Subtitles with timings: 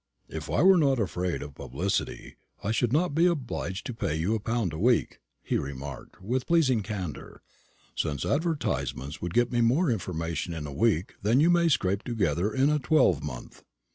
[0.29, 4.33] "If I were not afraid of publicity, I should not be obliged to pay you
[4.33, 7.43] a pound a week," he remarked, with pleasing candour,
[7.95, 12.51] "since advertisements would get me more information in a week than you may scrape together
[12.51, 13.61] in a twelvemonth.